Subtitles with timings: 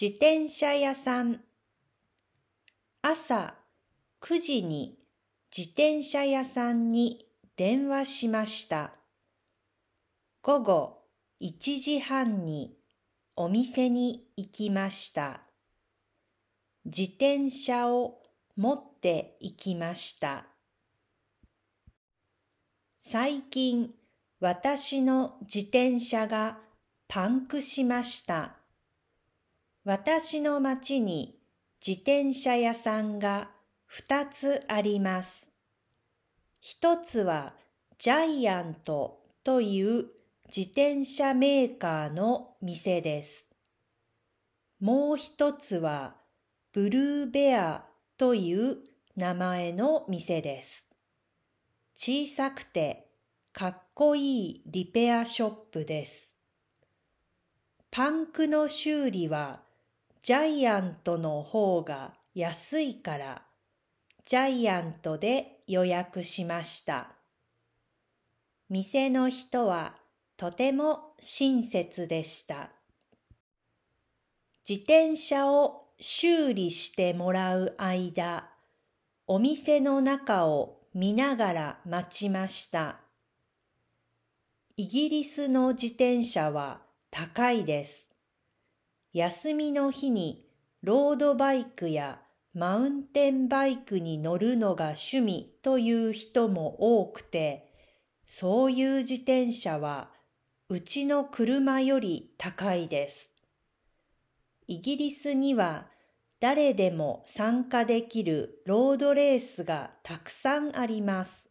[0.00, 1.40] 自転車屋さん
[3.02, 3.54] 朝
[4.22, 4.98] 9時に
[5.54, 7.26] 自転車屋さんに
[7.56, 8.94] 電話しました。
[10.40, 10.98] 午後
[11.42, 12.74] 1時半に
[13.36, 15.42] お店に行きました。
[16.86, 18.22] 自転車を
[18.56, 20.46] 持って行きました。
[22.98, 23.90] 最近
[24.40, 26.58] 私の自転車が
[27.08, 28.61] パンクしました。
[29.84, 31.36] 私の町に
[31.84, 33.50] 自転車屋さんが
[33.90, 35.48] 2つあります。
[36.60, 37.54] 一つは
[37.98, 40.06] ジャイアントという
[40.54, 43.46] 自転車メーカーの店です。
[44.78, 46.14] もう一つは
[46.72, 47.84] ブルーベア
[48.16, 48.76] という
[49.16, 50.86] 名前の店です。
[51.96, 53.08] 小さくて
[53.52, 56.36] かっこいいリペアショップです。
[57.90, 59.71] パンクの修理は
[60.22, 63.42] ジャイアントの方が安いから
[64.24, 67.08] ジャイアントで予約しました。
[68.68, 69.96] 店の人は
[70.36, 72.70] とても親切でした。
[74.68, 78.48] 自転車を修理してもらう間、
[79.26, 83.00] お店の中を見ながら待ちました。
[84.76, 88.11] イギリスの自転車は高いです。
[89.12, 90.46] 休みの日に
[90.82, 92.20] ロードバイクや
[92.54, 97.72] マウンテンバイクに乗るのが趣味という人も多くて、
[98.26, 100.10] そういう自転車は
[100.68, 103.30] うちの車より高いです。
[104.66, 105.88] イギリスには
[106.40, 111.50] 誰でも参加できるロードレースがたくさんあります。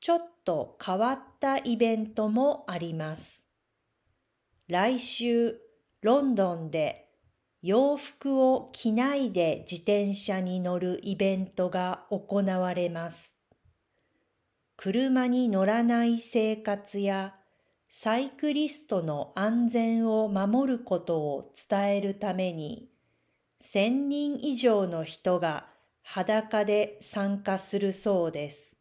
[0.00, 3.44] ちょっと変わったイベントもあります。
[4.68, 5.67] 来週、
[6.00, 7.08] ロンドンで
[7.60, 13.32] 洋服を着ないで自転車に乗るイベントが行われます。
[14.76, 17.34] 車に乗らない生活や
[17.90, 22.88] サイクリストの安全を守ることを伝えるために、
[23.60, 25.66] 1000人以上の人が
[26.02, 28.77] 裸で参加するそうです。